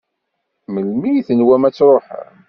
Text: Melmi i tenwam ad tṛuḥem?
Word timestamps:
Melmi 0.73 1.09
i 1.15 1.23
tenwam 1.27 1.63
ad 1.67 1.73
tṛuḥem? 1.75 2.35